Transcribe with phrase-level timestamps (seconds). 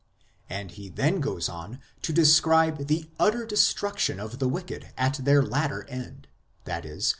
[0.49, 5.43] And he then goes on to describe the utter destruction of the wicked at their
[5.43, 6.27] latter end,
[6.65, 7.01] i.e.